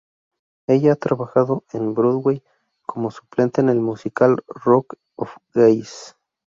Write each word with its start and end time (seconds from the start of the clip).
Ella 0.65 0.93
ha 0.93 0.95
trabajado 0.95 1.63
en 1.73 1.93
Broadway 1.93 2.41
como 2.87 3.11
suplente 3.11 3.61
en 3.61 3.69
el 3.69 3.81
musical 3.81 4.37
Rock 4.47 4.95
of 5.15 5.29
Ages. 5.53 6.15